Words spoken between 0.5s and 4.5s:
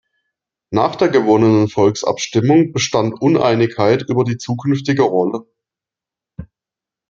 Nach der gewonnenen Volksabstimmung bestand Uneinigkeit über die